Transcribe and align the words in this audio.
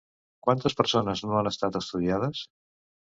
Quantes 0.45 0.75
persones 0.79 1.21
no 1.31 1.37
han 1.39 1.49
estat 1.49 1.77
estudiades? 1.81 2.41